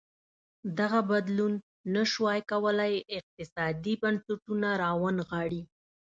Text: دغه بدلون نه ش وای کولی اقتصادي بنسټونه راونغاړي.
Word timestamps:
دغه 0.79 0.99
بدلون 1.11 1.53
نه 1.93 2.03
ش 2.09 2.11
وای 2.23 2.41
کولی 2.51 2.93
اقتصادي 3.17 3.93
بنسټونه 4.01 4.69
راونغاړي. 4.83 5.61